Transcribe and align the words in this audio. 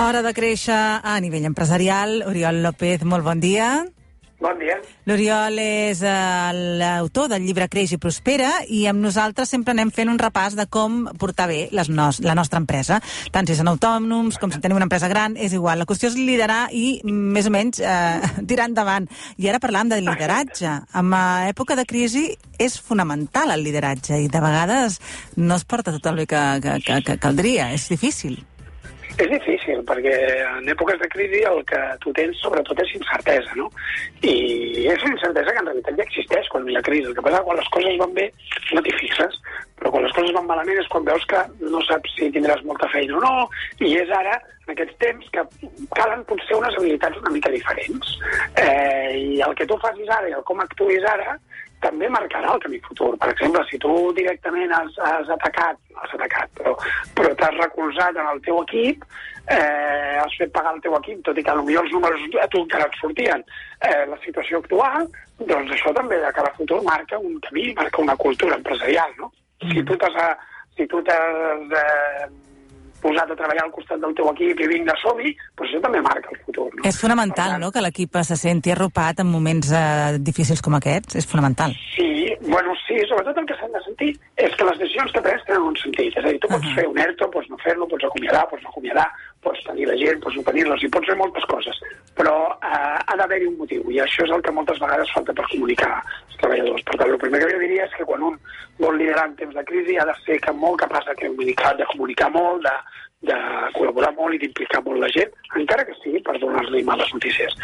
Hora 0.00 0.22
de 0.24 0.32
créixer 0.34 0.74
a 0.74 1.16
nivell 1.20 1.44
empresarial. 1.48 2.22
Oriol 2.26 2.62
López, 2.64 3.04
molt 3.04 3.24
bon 3.24 3.40
dia. 3.40 3.86
Bon 4.40 4.56
dia. 4.56 4.78
L'Oriol 5.04 5.58
és 5.60 5.98
eh, 6.00 6.52
l'autor 6.80 7.28
del 7.28 7.44
llibre 7.44 7.66
Creix 7.68 7.92
i 7.92 7.98
Prospera 8.00 8.48
i 8.72 8.86
amb 8.88 9.02
nosaltres 9.04 9.52
sempre 9.52 9.74
anem 9.74 9.90
fent 9.92 10.08
un 10.08 10.16
repàs 10.20 10.56
de 10.56 10.64
com 10.72 11.02
portar 11.20 11.44
bé 11.50 11.58
les 11.76 11.90
nos 11.92 12.22
la 12.24 12.32
nostra 12.38 12.56
empresa. 12.62 13.02
Tant 13.34 13.44
si 13.44 13.58
són 13.58 13.68
autònoms 13.68 14.40
com 14.40 14.48
si 14.48 14.62
tenim 14.64 14.80
una 14.80 14.88
empresa 14.88 15.10
gran, 15.12 15.36
és 15.36 15.52
igual. 15.52 15.82
La 15.82 15.88
qüestió 15.88 16.08
és 16.08 16.16
liderar 16.16 16.70
i, 16.72 17.02
més 17.04 17.50
o 17.50 17.52
menys, 17.52 17.82
eh, 17.84 18.32
tirar 18.48 18.70
endavant. 18.70 19.10
I 19.36 19.52
ara 19.52 19.60
parlam 19.60 19.92
de 19.92 20.00
lideratge. 20.00 20.72
En 20.96 21.12
època 21.50 21.76
de 21.76 21.84
crisi 21.84 22.30
és 22.60 22.80
fonamental 22.80 23.52
el 23.52 23.66
lideratge 23.66 24.22
i 24.24 24.32
de 24.32 24.40
vegades 24.40 25.02
no 25.36 25.60
es 25.60 25.68
porta 25.68 25.92
tot 25.92 26.08
el 26.08 26.22
bé 26.22 26.30
que, 26.32 26.44
que, 26.64 26.80
que, 26.86 27.02
que 27.04 27.20
caldria. 27.20 27.74
És 27.76 27.90
difícil. 27.92 28.40
És 29.20 29.28
difícil, 29.28 29.82
perquè 29.84 30.12
en 30.46 30.68
èpoques 30.72 30.96
de 31.02 31.08
crisi 31.12 31.42
el 31.44 31.58
que 31.68 31.80
tu 32.00 32.12
tens 32.16 32.38
sobretot 32.40 32.78
és 32.80 32.94
incertesa, 32.96 33.56
no? 33.58 33.66
I 34.24 34.86
és 34.88 35.02
una 35.04 35.12
incertesa 35.12 35.52
que 35.52 35.60
en 35.60 35.68
realitat 35.68 35.98
ja 35.98 36.06
existeix 36.06 36.48
quan 36.52 36.68
hi 36.68 36.78
ha 36.78 36.84
crisi. 36.86 37.10
El 37.10 37.16
que 37.18 37.24
passa 37.26 37.42
quan 37.44 37.60
les 37.60 37.68
coses 37.74 37.98
van 38.00 38.14
bé 38.16 38.30
no 38.72 38.84
t'hi 38.86 38.94
fixes, 39.02 39.36
però 39.76 39.92
quan 39.92 40.06
les 40.06 40.16
coses 40.16 40.32
van 40.38 40.48
malament 40.48 40.80
és 40.80 40.88
quan 40.94 41.04
veus 41.04 41.26
que 41.28 41.42
no 41.66 41.84
saps 41.88 42.16
si 42.16 42.30
tindràs 42.32 42.64
molta 42.64 42.88
feina 42.94 43.18
o 43.18 43.22
no, 43.26 43.34
i 43.84 43.92
és 44.00 44.14
ara, 44.22 44.38
aquests 44.72 44.96
temps, 45.02 45.30
que 45.34 45.44
calen 45.96 46.24
potser 46.28 46.58
unes 46.58 46.76
habilitats 46.78 47.20
una 47.22 47.34
mica 47.34 47.52
diferents. 47.52 48.16
Eh, 48.56 49.36
I 49.36 49.40
el 49.46 49.54
que 49.58 49.66
tu 49.66 49.78
facis 49.82 50.10
ara 50.10 50.30
i 50.30 50.36
el 50.36 50.46
com 50.48 50.62
actuïs 50.64 51.06
ara 51.12 51.36
també 51.80 52.10
marcarà 52.12 52.54
el 52.54 52.60
camí 52.60 52.78
futur. 52.84 53.14
Per 53.20 53.30
exemple, 53.32 53.62
si 53.70 53.78
tu 53.80 53.92
directament 54.16 54.72
has, 54.76 54.98
has 55.06 55.30
atacat, 55.36 55.78
has 56.02 56.14
atacat, 56.18 56.52
però, 56.58 56.74
però 57.16 57.32
t'has 57.40 57.56
recolzat 57.56 58.20
en 58.20 58.28
el 58.34 58.42
teu 58.44 58.60
equip, 58.62 59.06
eh, 59.48 60.20
has 60.20 60.36
fet 60.36 60.52
pagar 60.52 60.74
el 60.76 60.82
teu 60.84 60.96
equip, 60.98 61.22
tot 61.24 61.40
i 61.40 61.44
que 61.46 61.56
potser 61.56 61.80
els 61.80 61.96
números 61.96 62.26
a 62.42 62.46
tu 62.52 62.62
encara 62.66 62.88
et 62.90 63.00
sortien, 63.00 63.44
eh, 63.80 64.04
la 64.12 64.20
situació 64.26 64.60
actual, 64.60 65.08
doncs 65.40 65.72
això 65.72 65.94
també 65.96 66.20
de 66.20 66.32
cara 66.36 66.52
a 66.52 66.58
futur 66.58 66.82
marca 66.84 67.18
un 67.18 67.40
camí, 67.48 67.70
marca 67.80 68.04
una 68.04 68.16
cultura 68.16 68.60
empresarial, 68.60 69.16
no? 69.18 69.32
Mm. 69.62 69.72
Si 69.72 69.84
tu 69.88 69.96
t'has 69.96 70.36
si 70.76 70.86
tu 70.86 71.02
t'has 71.04 71.76
eh, 71.80 72.28
posat 73.02 73.32
a 73.32 73.36
treballar 73.38 73.64
al 73.66 73.72
costat 73.74 74.00
del 74.02 74.14
teu 74.18 74.28
equip 74.32 74.60
i 74.60 74.68
vinga, 74.70 74.94
som-hi, 75.02 75.32
doncs 75.56 75.70
això 75.70 75.82
també 75.86 76.02
marca 76.04 76.32
el 76.32 76.40
futur. 76.46 76.68
No? 76.74 76.84
És 76.88 77.00
fonamental, 77.00 77.56
tant, 77.56 77.64
no?, 77.64 77.72
que 77.74 77.82
l'equip 77.84 78.20
se 78.26 78.36
senti 78.36 78.74
arropat 78.74 79.24
en 79.24 79.30
moments 79.30 79.72
eh, 79.72 80.18
difícils 80.18 80.62
com 80.64 80.76
aquests. 80.78 81.18
És 81.20 81.28
fonamental. 81.30 81.74
Sí, 81.94 82.10
bueno, 82.46 82.74
sí, 82.86 82.98
sobretot 83.08 83.38
el 83.40 83.48
que 83.48 83.56
s'han 83.60 83.72
de 83.74 83.82
sentir 83.84 84.12
és 84.36 84.54
que 84.56 84.68
les 84.68 84.78
decisions 84.82 85.12
que 85.14 85.24
prens 85.24 85.44
tenen 85.48 85.68
un 85.70 85.76
sentit. 85.80 86.16
És 86.16 86.24
a 86.24 86.28
dir, 86.28 86.38
tu 86.40 86.48
pots 86.48 86.64
uh 86.64 86.70
-huh. 86.70 86.76
fer 86.78 86.86
un 86.88 86.98
ERTO, 86.98 87.30
pots 87.30 87.48
no 87.50 87.58
fer-lo, 87.64 87.88
pots 87.88 88.04
acomiadar, 88.04 88.48
pots 88.50 88.62
no 88.62 88.70
acomiadar, 88.70 89.08
pots 89.42 89.64
tenir 89.64 89.86
la 89.86 89.96
gent, 89.96 90.20
pots 90.20 90.36
no 90.36 90.42
tenir-los, 90.42 90.82
i 90.82 90.88
pots 90.88 91.06
fer 91.06 91.16
moltes 91.16 91.44
coses. 91.44 91.76
Però 92.20 92.36
eh, 92.52 92.96
ha 93.00 93.16
d'haver-hi 93.16 93.46
un 93.48 93.56
motiu, 93.56 93.84
i 93.88 94.00
això 94.04 94.26
és 94.26 94.32
el 94.36 94.42
que 94.44 94.52
moltes 94.52 94.80
vegades 94.82 95.12
falta 95.16 95.32
per 95.36 95.46
comunicar 95.48 95.92
als 95.96 96.40
treballadors. 96.42 96.84
Per 96.84 96.98
tant, 97.00 97.12
el 97.14 97.20
primer 97.22 97.40
que 97.40 97.52
jo 97.54 97.60
diria 97.62 97.86
és 97.86 97.94
que 97.96 98.04
quan 98.08 98.26
un 98.28 98.36
vol 98.80 98.98
liderar 99.00 99.30
en 99.30 99.36
temps 99.38 99.56
de 99.56 99.64
crisi 99.70 99.96
ha 99.96 100.04
de 100.08 100.16
ser 100.24 100.36
que 100.44 100.52
molt 100.52 100.82
capaç 100.82 101.08
de 101.08 101.16
comunicar, 101.22 101.72
de 101.78 101.88
comunicar 101.94 102.28
molt, 102.34 102.66
de, 102.66 102.74
de 103.32 103.38
col·laborar 103.78 104.12
molt 104.18 104.36
i 104.36 104.42
d'implicar 104.44 104.82
molt 104.84 105.00
la 105.00 105.10
gent, 105.16 105.32
encara 105.62 105.84
que 105.88 105.96
sigui 106.02 106.22
per 106.28 106.36
donar-li 106.40 106.84
males 106.84 107.10
notícies. 107.16 107.56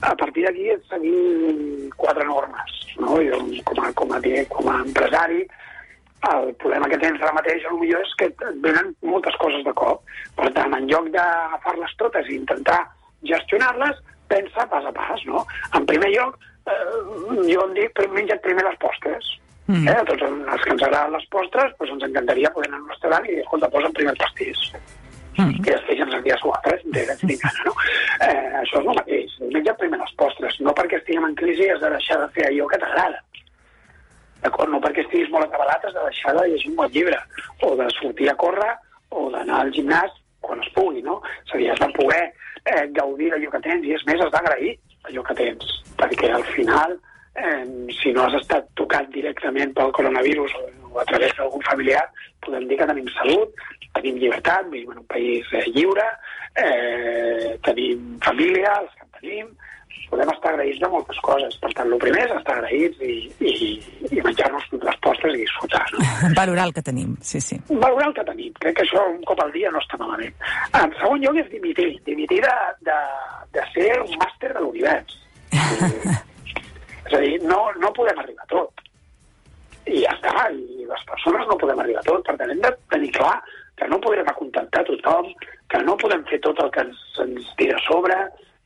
A 0.00 0.14
partir 0.16 0.46
d'aquí 0.46 0.70
seguim 0.92 1.90
quatre 1.96 2.28
normes. 2.28 2.78
No? 3.00 3.16
Jo, 3.24 3.40
com, 3.68 3.80
a, 3.84 3.92
com, 3.96 4.12
a, 4.12 4.22
com 4.52 4.72
a 4.72 4.78
empresari, 4.84 5.44
el 6.32 6.52
problema 6.62 6.88
que 6.88 7.00
tens 7.02 7.20
ara 7.20 7.34
mateix 7.34 7.64
potser 7.66 7.98
és 7.98 8.16
que 8.18 8.28
et 8.30 8.42
venen 8.64 8.92
moltes 9.02 9.36
coses 9.42 9.64
de 9.66 9.72
cop. 9.76 10.04
Per 10.38 10.52
tant, 10.56 10.76
en 10.76 10.88
lloc 10.90 11.08
d'agafar-les 11.16 11.96
totes 12.00 12.28
i 12.30 12.38
intentar 12.38 12.80
gestionar-les, 13.28 14.00
pensa 14.32 14.66
pas 14.70 14.84
a 14.88 14.92
pas, 14.92 15.26
no? 15.28 15.44
En 15.76 15.86
primer 15.86 16.10
lloc, 16.14 16.38
eh, 16.66 16.78
jo 17.50 17.66
em 17.66 17.74
dic, 17.76 18.02
menja't 18.14 18.42
primer 18.44 18.64
les 18.68 18.78
postres. 18.82 19.30
Mm. 19.66 19.88
Eh? 19.88 19.96
A 19.96 20.04
tots 20.08 20.24
els 20.26 20.64
que 20.64 20.74
ens 20.74 20.82
agraden 20.82 21.16
les 21.16 21.26
postres, 21.32 21.74
doncs 21.78 21.94
ens 21.96 22.08
encantaria 22.08 22.50
poder 22.54 22.70
anar 22.70 22.80
a 22.80 22.84
un 22.84 22.94
restaurant 22.94 23.26
i 23.28 23.34
dir, 23.34 23.42
escolta, 23.44 23.70
posa'm 23.72 23.94
primer 23.98 24.14
el 24.14 24.22
pastís. 24.22 24.62
Mm. 25.38 25.52
I 25.58 25.66
després 25.68 26.00
ens 26.04 26.16
en 26.18 26.24
dies 26.26 26.44
quatre, 26.44 26.78
de 26.96 27.04
gana, 27.08 27.66
no? 27.66 27.74
Eh, 28.26 28.48
això 28.62 28.80
és 28.80 28.86
el 28.86 28.98
mateix. 29.00 29.36
Menja 29.52 29.76
primer 29.80 30.00
les 30.02 30.16
postres. 30.20 30.58
No 30.60 30.74
perquè 30.76 30.98
estiguem 31.00 31.28
en 31.30 31.36
crisi 31.38 31.68
has 31.72 31.80
de 31.80 31.92
deixar 31.94 32.18
de 32.20 32.30
fer 32.36 32.48
allò 32.48 32.66
que 32.70 32.80
t'agrada. 32.82 33.22
D'acord? 34.42 34.72
No 34.72 34.80
perquè 34.82 35.06
estiguis 35.06 35.30
molt 35.30 35.46
atabalat 35.46 35.86
has 35.86 35.94
de 35.94 36.08
deixar 36.08 36.34
de 36.36 36.48
llegir 36.50 36.72
un 36.72 36.80
bon 36.82 36.90
llibre, 36.92 37.20
o 37.62 37.76
de 37.78 37.86
sortir 37.94 38.28
a 38.32 38.36
córrer, 38.36 38.74
o 39.14 39.28
d'anar 39.30 39.62
al 39.62 39.72
gimnàs 39.76 40.12
pugui, 40.76 41.02
no? 41.06 41.20
És 41.44 41.54
a 41.54 41.60
dir, 41.60 41.70
has 41.72 41.80
de 41.82 41.88
poder 41.96 42.22
eh, 42.64 42.86
gaudir 42.98 43.30
d'allò 43.32 43.52
que 43.54 43.62
tens, 43.66 43.86
i 43.86 43.96
és 43.96 44.04
més, 44.08 44.20
has 44.20 44.32
d'agrair 44.34 44.74
allò 45.08 45.24
que 45.26 45.38
tens, 45.38 45.72
perquè 46.00 46.30
al 46.32 46.44
final, 46.52 46.96
eh, 47.36 47.64
si 47.98 48.12
no 48.14 48.26
has 48.26 48.38
estat 48.40 48.68
tocat 48.78 49.10
directament 49.14 49.74
pel 49.78 49.94
coronavirus 49.98 50.54
o, 50.60 50.66
a 51.00 51.06
través 51.08 51.34
d'algun 51.38 51.64
familiar, 51.68 52.04
podem 52.44 52.68
dir 52.68 52.78
que 52.80 52.90
tenim 52.90 53.08
salut, 53.16 53.64
tenim 53.96 54.20
llibertat, 54.20 54.68
vivim 54.70 54.92
en 54.94 55.02
un 55.02 55.08
país 55.10 55.48
eh, 55.52 55.66
lliure, 55.74 56.06
eh, 56.56 57.58
tenim 57.66 58.16
família, 58.24 58.76
els 58.80 58.94
que 58.96 59.06
en 59.06 59.12
tenim, 59.20 59.52
podem 60.12 60.28
estar 60.28 60.52
agraïts 60.52 60.80
de 60.82 60.88
moltes 60.92 61.20
coses. 61.24 61.54
Per 61.62 61.70
tant, 61.76 61.88
el 61.88 62.00
primer 62.02 62.26
és 62.26 62.34
estar 62.36 62.56
agraïts 62.58 63.00
i, 63.06 63.14
i, 63.48 63.52
i 64.10 64.24
menjar-nos 64.24 64.66
les 64.74 64.98
postres 65.04 65.38
i 65.38 65.40
disfrutar. 65.40 65.82
No? 65.94 66.04
Valorar 66.40 66.66
el 66.68 66.74
que 66.76 66.84
tenim, 66.84 67.14
sí, 67.24 67.40
sí. 67.40 67.58
Valorar 67.70 68.10
el 68.10 68.16
que 68.18 68.26
tenim. 68.28 68.52
Crec 68.60 68.76
que 68.78 68.84
això 68.84 69.06
un 69.08 69.22
cop 69.28 69.40
al 69.44 69.54
dia 69.56 69.72
no 69.72 69.80
està 69.80 70.00
malament. 70.02 70.36
En 70.76 70.92
segon 71.00 71.24
lloc 71.24 71.40
és 71.40 71.48
dimitir. 71.54 71.88
Dimitir 72.08 72.42
de, 72.44 72.58
de, 72.90 72.98
de 73.56 73.66
ser 73.72 73.88
un 74.04 74.12
màster 74.20 74.52
de 74.52 74.66
l'univers. 74.66 75.18
és 77.06 77.16
a 77.16 77.24
dir, 77.24 77.34
no, 77.48 77.64
no 77.80 77.94
podem 77.96 78.20
arribar 78.20 78.44
a 78.44 78.52
tot. 78.52 78.86
I 79.88 80.04
ja 80.04 80.12
està, 80.14 80.46
i 80.52 80.86
les 80.86 81.08
persones 81.08 81.48
no 81.48 81.58
podem 81.58 81.80
arribar 81.82 82.04
a 82.04 82.08
tot. 82.12 82.22
Per 82.28 82.36
tant, 82.36 82.52
hem 82.52 82.62
de 82.62 82.76
tenir 82.92 83.10
clar 83.16 83.34
que 83.80 83.88
no 83.88 83.98
podrem 84.04 84.28
acontentar 84.28 84.84
tothom, 84.86 85.32
que 85.72 85.80
no 85.88 85.96
podem 85.98 86.22
fer 86.28 86.38
tot 86.44 86.60
el 86.60 86.70
que 86.74 86.84
ens, 86.84 87.04
ens 87.24 87.52
tira 87.58 87.80
a 87.80 87.86
sobre, 87.88 88.18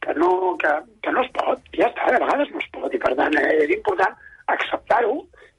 que 0.06 0.14
no, 0.14 0.56
que, 0.62 0.72
que 1.02 1.12
no 1.12 1.22
es 1.24 1.30
pot, 1.34 1.70
ja 1.74 1.90
està, 1.90 2.12
de 2.14 2.22
vegades 2.22 2.50
no 2.54 2.62
es 2.62 2.68
pot, 2.74 2.92
i 2.94 3.00
per 3.02 3.12
tant 3.18 3.34
eh, 3.40 3.46
és 3.64 3.72
important 3.74 4.14
acceptar-ho 4.54 5.16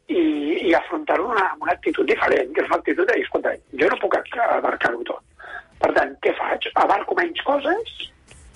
i, 0.07 0.21
i 0.69 0.73
afrontar-ho 0.77 1.27
amb 1.27 1.35
una, 1.35 1.47
una 1.65 1.73
actitud 1.75 2.07
diferent, 2.07 2.53
que 2.55 2.63
és 2.63 2.69
una 2.71 2.79
actitud 2.79 3.03
de 3.09 3.17
dir, 3.17 3.25
escolta, 3.27 3.55
jo 3.81 3.89
no 3.91 3.99
puc 4.03 4.15
abarcar-ho 4.47 5.03
tot. 5.09 5.49
Per 5.81 5.91
tant, 5.97 6.13
què 6.23 6.33
faig? 6.37 6.69
Abarco 6.79 7.17
menys 7.19 7.43
coses 7.45 7.97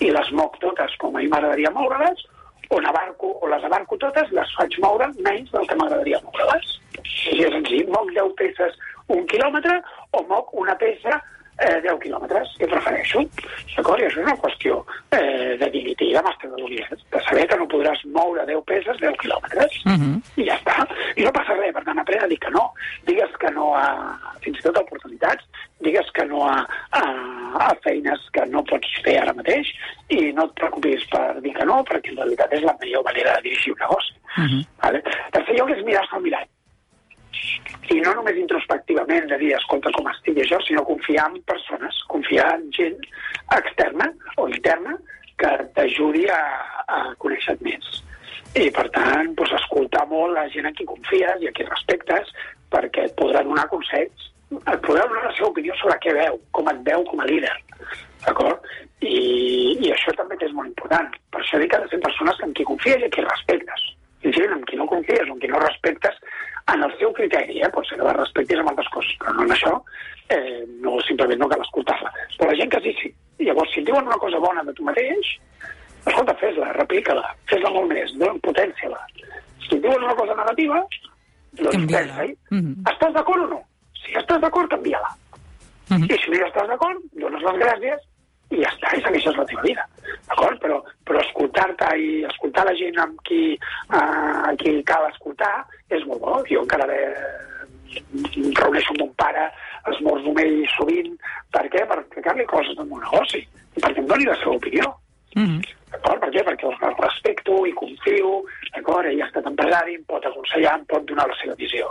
i 0.02 0.08
les 0.10 0.30
moc 0.38 0.56
totes 0.64 0.96
com 1.02 1.14
a 1.14 1.20
mi 1.20 1.28
m'agradaria 1.30 1.70
moure-les, 1.76 2.24
o, 2.72 2.80
abarco, 2.88 3.34
o 3.44 3.50
les 3.52 3.68
abarco 3.68 3.98
totes, 4.00 4.32
les 4.32 4.56
faig 4.56 4.78
moure 4.80 5.10
menys 5.20 5.52
del 5.52 5.68
que 5.68 5.76
m'agradaria 5.76 6.22
moure-les. 6.24 6.72
Així 7.02 7.36
és 7.44 7.52
senzill, 7.52 7.92
moc 7.92 8.08
10 8.16 8.32
peces 8.40 8.80
un 9.12 9.28
quilòmetre 9.28 9.76
o 10.16 10.24
moc 10.32 10.56
una 10.56 10.74
peça 10.80 11.20
eh, 11.58 11.80
10 11.82 11.98
quilòmetres, 12.02 12.48
que 12.58 12.66
prefereixo. 12.66 13.22
D'acord? 13.76 14.00
I 14.00 14.06
això 14.06 14.20
és 14.20 14.26
una 14.26 14.36
qüestió 14.36 14.84
eh, 15.12 15.56
de 15.60 15.70
dignity, 15.70 16.12
de 16.12 16.22
màster 16.22 16.50
de 16.50 17.20
saber 17.28 17.46
que 17.48 17.56
no 17.56 17.66
podràs 17.68 18.00
moure 18.14 18.44
10 18.46 18.64
peses 18.64 18.96
10 19.00 19.16
quilòmetres. 19.22 19.72
Uh 19.86 19.90
Mhm. 19.92 20.12
-huh. 20.12 20.42
I 20.42 20.44
ja 20.48 20.56
està. 20.58 20.86
I 21.16 21.22
no 21.24 21.32
passa 21.32 21.54
res, 21.54 21.72
per 21.74 21.84
tant, 21.84 21.98
aprèn 21.98 22.22
a 22.24 22.26
dir 22.28 22.38
que 22.38 22.50
no. 22.50 22.72
Digues 23.06 23.30
que 23.38 23.50
no 23.50 23.74
a, 23.74 24.18
fins 24.40 24.58
i 24.58 24.62
tot 24.62 24.76
a 24.76 24.80
oportunitats, 24.80 25.44
digues 25.80 26.10
que 26.12 26.24
no 26.24 26.46
a, 26.48 26.66
a, 26.90 27.02
a 27.68 27.74
feines 27.84 28.20
que 28.32 28.46
no 28.46 28.62
pots 28.64 28.88
fer 29.04 29.18
ara 29.20 29.32
mateix 29.34 29.66
i 30.08 30.32
no 30.32 30.44
et 30.44 30.54
preocupis 30.54 31.04
per 31.10 31.40
dir 31.40 31.52
que 31.54 31.64
no, 31.64 31.84
perquè 31.84 32.10
en 32.10 32.16
realitat 32.16 32.52
és 32.52 32.62
la 32.62 32.76
millor 32.80 33.04
manera 33.04 33.34
de 33.36 33.42
dirigir 33.42 33.72
un 33.72 33.78
negoci. 33.80 34.12
Uh 34.38 34.44
-huh. 34.44 34.66
Vale? 34.82 35.02
Tercer 35.32 35.54
lloc 35.58 35.70
és 35.70 35.84
mirar-se 35.84 36.16
al 36.16 36.22
mirall 36.22 36.46
i 37.92 37.98
no 38.00 38.14
només 38.18 38.38
introspectivament 38.40 39.28
de 39.30 39.38
dir, 39.40 39.52
escolta, 39.56 39.92
com 39.96 40.08
estic 40.12 40.38
jo, 40.48 40.60
sinó 40.66 40.84
confiar 40.88 41.28
en 41.30 41.40
persones, 41.48 41.98
confiar 42.12 42.48
en 42.56 42.68
gent 42.76 42.98
externa 43.58 44.08
o 44.36 44.48
interna 44.48 44.96
que 45.40 45.52
t'ajudi 45.76 46.26
a, 46.30 46.40
a 46.86 47.00
conèixer 47.22 47.56
més. 47.66 48.02
I, 48.52 48.68
per 48.74 48.88
tant, 48.94 49.32
doncs, 49.38 49.54
escoltar 49.58 50.04
molt 50.10 50.36
la 50.36 50.46
gent 50.52 50.68
a 50.68 50.74
qui 50.76 50.86
confies 50.88 51.40
i 51.40 51.48
a 51.48 51.54
qui 51.56 51.64
respectes 51.68 52.32
perquè 52.72 53.08
et 53.08 53.16
podrà 53.18 53.42
donar 53.46 53.68
consells, 53.70 54.28
et 54.52 54.82
podrà 54.84 55.06
donar 55.08 55.24
la 55.26 55.34
seva 55.36 55.50
opinió 55.50 55.76
sobre 55.80 55.98
què 56.04 56.12
veu, 56.16 56.38
com 56.56 56.68
et 56.72 56.82
veu 56.88 57.04
com 57.08 57.22
a 57.24 57.28
líder. 57.28 57.54
D'acord? 58.26 58.68
I, 59.02 59.16
I 59.82 59.90
això 59.92 60.12
també 60.18 60.36
és 60.40 60.52
molt 60.54 60.70
important. 60.70 61.08
Per 61.32 61.40
això 61.40 61.58
dic 61.58 61.72
que 61.72 61.80
ha 61.80 61.84
de 61.84 61.90
ser 61.90 62.00
persones 62.04 62.44
amb 62.44 62.54
qui 62.56 62.68
confies 62.68 63.02
i 63.02 63.08
a 63.08 63.12
qui 63.12 63.24
respectes. 63.24 63.88
Gent 64.22 64.52
amb 64.54 64.64
qui 64.68 64.76
no 64.78 64.86
confies 64.86 65.28
o 65.28 65.34
amb 65.34 65.42
qui 65.42 65.50
no 65.50 65.60
respectes 65.62 66.18
en 66.72 66.82
el 66.86 66.92
seu 66.98 67.12
criteri, 67.12 67.60
eh? 67.60 67.70
pot 67.74 67.86
ser 67.88 67.98
que 67.98 68.06
la 68.06 68.14
respectis 68.14 68.60
amb 68.60 68.70
altres 68.70 68.90
coses, 68.94 69.14
però 69.18 69.34
no 69.34 69.46
en 69.46 69.54
això, 69.54 69.72
eh, 70.30 70.62
no, 70.84 70.98
simplement 71.06 71.42
no 71.42 71.48
cal 71.50 71.64
escoltar-la. 71.64 72.12
Però 72.36 72.50
la 72.50 72.58
gent 72.60 72.70
que 72.70 72.80
sí, 72.84 72.94
sí. 73.00 73.10
Llavors, 73.42 73.72
si 73.74 73.82
et 73.82 73.88
diuen 73.88 74.06
una 74.06 74.20
cosa 74.22 74.38
bona 74.42 74.62
de 74.68 74.74
tu 74.78 74.86
mateix, 74.86 75.32
escolta, 76.06 76.36
fes-la, 76.38 76.70
replica-la, 76.78 77.34
fes-la 77.50 77.72
molt 77.74 77.90
més, 77.90 78.14
potència-la. 78.46 79.00
Si 79.64 79.74
et 79.74 79.82
diuen 79.82 80.06
una 80.06 80.14
cosa 80.18 80.38
negativa, 80.38 80.78
doncs 81.58 81.90
pensa-hi. 81.90 82.36
Mm 82.50 82.60
-hmm. 82.60 82.92
Estàs 82.92 83.12
d'acord 83.18 83.42
o 83.42 83.48
no? 83.48 83.60
Si 84.04 84.14
estàs 84.14 84.40
d'acord, 84.40 84.70
canvia-la. 84.70 85.10
Mm 85.90 85.96
-hmm. 85.96 86.14
I 86.14 86.22
si 86.22 86.30
no 86.30 86.36
hi 86.36 86.48
estàs 86.48 86.68
d'acord, 86.68 86.98
dones 87.12 87.42
les 87.42 87.56
gràcies 87.64 88.11
i 88.52 88.60
ja 88.60 88.70
està, 88.72 88.92
i 88.96 89.02
segueixes 89.04 89.38
la 89.38 89.46
teva 89.48 89.64
vida. 89.64 89.84
D'acord? 90.28 90.58
Però, 90.62 90.78
però 91.08 91.20
escoltar-te 91.22 91.88
i 91.98 92.08
escoltar 92.28 92.66
la 92.68 92.74
gent 92.78 92.98
amb 93.00 93.20
qui, 93.28 93.56
a 93.96 94.52
qui 94.60 94.74
cal 94.88 95.08
escoltar 95.08 95.54
és 95.92 96.04
molt 96.08 96.22
bo. 96.24 96.38
Jo 96.50 96.64
encara 96.64 96.88
em 96.92 98.50
reuneixo 98.56 98.94
amb 98.94 99.04
mon 99.04 99.12
pare, 99.20 99.48
esmorzo 99.92 100.32
amb 100.32 100.42
ell 100.44 100.58
sovint. 100.76 101.14
Per 101.54 101.66
què? 101.72 101.84
Per 101.88 102.00
explicar-li 102.00 102.48
coses 102.50 102.76
del 102.78 102.88
meu 102.90 103.00
negoci. 103.04 103.44
I 103.76 103.84
perquè 103.84 104.02
em 104.02 104.10
doni 104.10 104.28
la 104.28 104.38
seva 104.40 104.58
opinió. 104.58 104.92
Mm 105.34 105.46
-hmm. 105.46 105.60
D'acord? 105.92 106.20
Per 106.20 106.30
què? 106.32 106.42
Perquè 106.44 106.66
el 106.68 106.96
respecto 106.98 107.66
i 107.66 107.72
confio, 107.72 108.42
d'acord? 108.74 109.06
Ell 109.06 109.22
ha 109.22 109.26
estat 109.26 109.46
empresari, 109.46 109.94
em 109.94 110.04
pot 110.04 110.24
aconsellar, 110.26 110.78
em 110.78 110.84
pot 110.84 111.04
donar 111.04 111.28
la 111.28 111.36
seva 111.40 111.54
visió. 111.54 111.86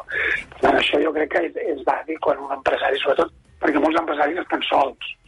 Per 0.49 0.59
tant, 0.59 0.77
això 0.77 1.01
jo 1.03 1.13
crec 1.13 1.29
que 1.31 1.41
és, 1.47 1.55
és 1.55 1.83
bàsic 1.85 2.19
quan 2.19 2.37
un 2.37 2.51
empresari, 2.51 2.97
sobretot 2.97 3.31
perquè 3.61 3.79
molts 3.79 3.99
empresaris 3.99 4.37
estan 4.37 4.61
sols 4.61 5.20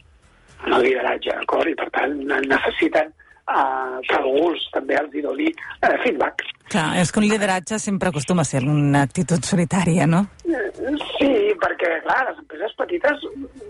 en 0.66 0.72
el 0.72 0.82
lideratge, 0.82 1.34
d'acord? 1.40 1.68
I 1.68 1.74
per 1.78 1.90
tant 1.90 2.14
necessiten 2.48 3.10
uh, 3.48 3.98
que 4.08 4.16
algú 4.16 4.52
també 4.72 4.96
els 5.00 5.14
hi 5.14 5.22
doni 5.24 5.48
uh, 5.50 5.94
feedback. 6.04 6.44
Clar, 6.72 6.88
és 7.02 7.12
que 7.12 7.20
un 7.20 7.26
lideratge 7.28 7.78
sempre 7.78 8.08
acostuma 8.08 8.42
a 8.42 8.48
ser 8.48 8.62
una 8.64 9.02
actitud 9.04 9.42
solitària, 9.44 10.06
no? 10.06 10.26
Eh, 10.48 10.62
Sí, 11.18 11.28
perquè, 11.62 12.02
clar, 12.04 12.24
les 12.28 12.38
empreses 12.42 12.72
petites, 12.76 13.22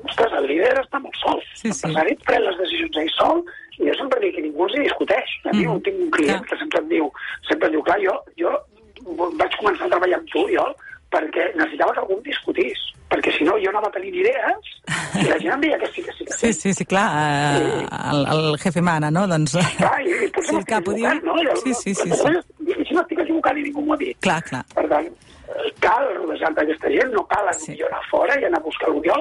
ostres, 0.08 0.32
el 0.38 0.46
líder 0.48 0.72
està 0.80 0.98
molt 0.98 1.14
sol. 1.20 1.38
Sí, 1.54 1.68
sí. 1.70 1.86
L'empresari 1.86 2.16
pren 2.26 2.42
les 2.42 2.56
decisions 2.58 2.96
ell 3.02 3.10
sol 3.14 3.42
i 3.78 3.86
jo 3.86 3.94
sempre 3.98 4.18
dic 4.22 4.34
que 4.36 4.42
ningú 4.42 4.64
els 4.66 4.74
hi 4.74 4.82
discuteix. 4.86 5.34
A 5.44 5.52
mi 5.54 5.66
Mhm. 5.66 5.82
tinc 5.82 6.00
un 6.06 6.10
client 6.10 6.38
Clar. 6.40 6.48
que 6.48 6.56
sempre 6.58 6.80
em 6.82 6.88
diu, 6.88 7.12
sempre 7.48 7.68
em 7.68 7.72
diu, 7.76 7.82
clar, 7.82 7.98
jo, 8.02 8.14
jo 8.40 8.50
vaig 9.38 9.56
començar 9.60 9.86
a 9.86 9.90
treballar 9.92 10.18
amb 10.18 10.28
tu, 10.32 10.42
jo, 10.50 10.64
perquè 11.12 11.54
necessitava 11.54 11.92
que 11.92 12.00
algú 12.00 12.16
em 12.18 12.22
discutís, 12.22 12.78
perquè 13.14 13.30
si 13.38 13.44
no 13.46 13.54
jo 13.62 13.70
anava 13.70 13.90
tenint 13.94 14.16
idees 14.18 14.70
i 15.22 15.26
la 15.30 15.36
gent 15.38 15.52
em 15.54 15.60
deia 15.64 15.78
que 15.78 15.90
sí, 15.94 16.02
que 16.02 16.12
sí, 16.18 16.24
que 16.26 16.32
Sí, 16.40 16.52
sí, 16.52 16.72
sí, 16.74 16.84
clar, 16.84 17.06
eh, 17.14 17.86
el, 18.10 18.24
el 18.34 18.58
jefe 18.58 18.82
mana, 18.82 19.10
no? 19.14 19.26
Doncs, 19.30 19.54
Clar, 19.78 20.00
i, 20.02 20.10
i 20.26 20.30
potser 20.34 20.56
el 20.56 20.56
m'estic 20.60 20.88
diu... 20.88 21.06
equivocant, 21.06 21.22
no? 21.28 21.60
Sí, 21.62 21.74
sí, 21.82 21.94
sí, 21.94 22.10
sí. 22.10 22.34
I 22.74 22.88
si 22.88 22.96
m'estic 22.98 23.22
equivocant 23.22 23.60
i 23.60 23.68
ningú 23.68 23.84
m'ho 23.86 23.94
ha 23.94 24.00
dit. 24.02 24.18
Clar, 24.26 24.40
clar. 24.48 24.64
Per 24.74 24.84
tant, 24.90 25.06
eh, 25.54 25.70
cal 25.84 26.08
rodejar-te 26.18 26.58
d'aquesta 26.60 26.90
gent, 26.96 27.14
no 27.14 27.22
cal 27.30 27.48
Sí. 27.54 27.72
sí. 27.76 27.82
anar 27.86 28.02
fora 28.10 28.36
i 28.40 28.44
anar 28.50 28.58
a 28.60 28.66
buscar 28.66 28.90
l'unió, 28.90 29.14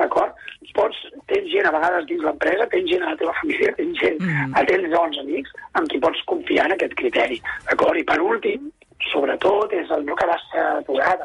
d'acord? 0.00 0.32
Pots, 0.74 0.96
tens 1.30 1.44
gent 1.52 1.68
a 1.68 1.70
vegades 1.70 2.06
dins 2.08 2.24
l'empresa, 2.26 2.64
tens 2.72 2.88
gent 2.90 3.04
a 3.06 3.12
la 3.12 3.18
teva 3.20 3.34
família, 3.40 3.70
tens 3.76 4.00
gent, 4.00 4.16
Mm. 4.24 4.54
tens 4.66 4.88
bons 4.96 5.18
amics 5.22 5.52
amb 5.78 5.86
qui 5.92 6.00
pots 6.02 6.22
confiar 6.26 6.64
en 6.66 6.72
aquest 6.74 6.96
criteri, 6.98 7.38
d'acord? 7.68 8.00
I 8.00 8.02
per 8.08 8.16
últim, 8.24 8.64
sobretot, 9.12 9.72
és 9.76 9.90
el 9.94 10.02
no 10.08 10.16
quedar-se 10.18 10.64
aturat, 10.80 11.20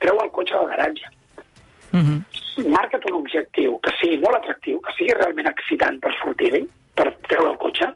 treu 0.00 0.20
el 0.22 0.30
cotxe 0.30 0.54
del 0.56 0.70
garatge 0.72 1.10
Mm 1.92 2.00
-hmm. 2.00 2.68
marca't 2.76 3.04
un 3.10 3.16
objectiu 3.22 3.78
que 3.82 3.90
sigui 4.00 4.18
molt 4.18 4.36
atractiu, 4.36 4.80
que 4.80 4.92
sigui 4.96 5.14
realment 5.14 5.48
excitant 5.48 5.98
per 6.00 6.12
sortir-hi, 6.22 6.62
per 6.94 7.08
treure 7.28 7.50
el 7.50 7.58
cotxe, 7.64 7.88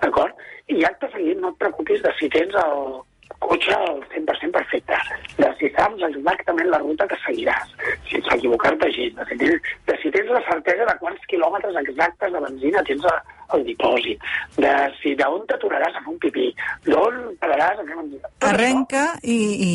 d'acord? 0.00 0.34
I 0.66 0.84
acte 0.84 1.08
seguit 1.12 1.38
no 1.40 1.48
et 1.48 1.58
preocupis 1.58 2.02
de 2.02 2.12
si 2.18 2.28
tens 2.28 2.54
el 2.54 3.02
cotxe 3.38 3.74
al 3.74 4.00
100% 4.14 4.50
perfecte, 4.52 4.96
de 5.38 5.48
si 5.58 5.70
saps 5.74 6.02
exactament 6.08 6.70
la 6.70 6.78
ruta 6.82 7.06
que 7.10 7.18
seguiràs, 7.24 7.72
sense 8.10 8.36
equivocar-te 8.36 8.90
gens, 8.94 9.16
de 9.18 9.26
si, 9.30 9.38
tens, 9.42 9.70
de 9.88 9.96
si 10.02 10.12
tens 10.14 10.30
la 10.30 10.42
certesa 10.48 10.86
de 10.90 10.96
quants 11.00 11.26
quilòmetres 11.32 11.78
exactes 11.82 12.32
de 12.32 12.42
benzina 12.46 12.84
tens 12.88 13.08
a, 13.10 13.16
al 13.56 13.64
dipòsit, 13.66 14.30
de 14.58 14.72
si 15.00 15.14
d'on 15.18 15.44
t'aturaràs 15.50 15.98
a 15.98 16.04
fer 16.04 16.14
un 16.14 16.20
pipí, 16.22 16.48
d'on 16.88 17.20
pararàs 17.42 17.82
a 17.82 17.86
fer 17.88 17.98
benzina. 17.98 18.32
Arrenca 18.52 19.04
i, 19.22 19.38
i, 19.68 19.72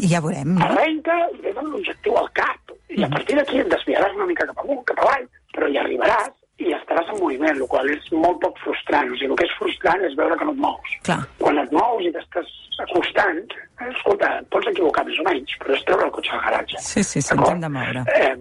i 0.00 0.12
ja 0.12 0.22
veurem, 0.24 0.56
no? 0.56 0.66
arrenca 0.66 1.18
i 1.38 1.54
amb 1.56 1.68
l'objectiu 1.68 2.18
al 2.20 2.30
cap. 2.38 2.61
I 2.96 3.04
a 3.04 3.08
partir 3.08 3.36
d'aquí 3.38 3.60
et 3.62 3.70
desviaràs 3.72 4.14
una 4.18 4.28
mica 4.28 4.46
cap 4.48 4.58
amunt, 4.64 4.82
cap 4.88 5.00
avall, 5.04 5.26
però 5.54 5.68
hi 5.68 5.78
arribaràs 5.80 6.32
i 6.62 6.74
estaràs 6.76 7.08
en 7.12 7.18
moviment, 7.20 7.56
el 7.56 7.68
qual 7.70 7.88
és 7.90 8.10
molt 8.12 8.40
poc 8.42 8.58
frustrant. 8.62 9.10
O 9.10 9.16
sigui, 9.18 9.30
el 9.32 9.38
que 9.40 9.48
és 9.48 9.56
frustrant 9.58 10.04
és 10.06 10.16
veure 10.18 10.36
que 10.38 10.48
no 10.48 10.54
et 10.54 10.60
mous. 10.64 10.92
Clar. 11.08 11.20
Quan 11.40 11.58
et 11.62 11.72
mous 11.74 12.04
i 12.06 12.12
t'estàs 12.14 12.52
acostant, 12.84 13.42
eh, 13.80 13.88
escolta, 13.90 14.30
pots 14.52 14.70
equivocar 14.70 15.04
més 15.08 15.18
o 15.18 15.26
menys, 15.26 15.56
però 15.62 15.76
és 15.76 15.84
treure 15.88 16.06
el 16.06 16.14
cotxe 16.14 16.36
al 16.36 16.44
garatge. 16.46 16.84
Sí, 16.84 17.02
sí, 17.02 17.22
sí, 17.22 17.34
hem 17.34 17.64
de 17.64 17.72
moure. 17.72 18.04
Eh, 18.14 18.34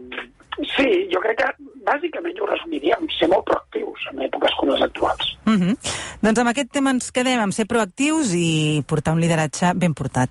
sí, 0.76 0.90
jo 1.14 1.22
crec 1.24 1.42
que 1.42 1.50
bàsicament 1.88 2.40
ho 2.42 2.50
resumiria 2.50 2.98
en 3.00 3.10
ser 3.18 3.30
molt 3.32 3.48
proactius 3.50 4.08
en 4.12 4.24
èpoques 4.28 4.58
com 4.60 4.70
les 4.70 4.82
actuals. 4.82 5.38
Mm 5.46 5.58
-hmm. 5.58 5.76
Doncs 6.22 6.40
amb 6.40 6.50
aquest 6.50 6.72
tema 6.72 6.92
ens 6.92 7.12
quedem, 7.12 7.40
amb 7.40 7.54
ser 7.54 7.66
proactius 7.66 8.34
i 8.36 8.84
portar 8.88 9.14
un 9.14 9.22
lideratge 9.22 9.74
ben 9.76 9.94
portat. 9.94 10.30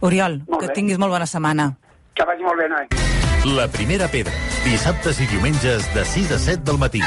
Oriol, 0.00 0.42
Molt 0.46 0.60
que 0.60 0.68
bé. 0.68 0.72
tinguis 0.72 0.98
molt 0.98 1.12
bona 1.12 1.26
setmana. 1.26 1.74
Que 2.14 2.24
vagi 2.24 2.42
molt 2.42 2.58
bé, 2.58 2.68
Noé. 2.68 3.11
La 3.44 3.66
primera 3.66 4.06
pedra, 4.06 4.30
dissabtes 4.62 5.18
i 5.18 5.26
diumenges 5.26 5.88
de 5.96 6.04
6 6.06 6.30
a 6.30 6.38
7 6.38 6.62
del 6.62 6.78
matí. 6.78 7.02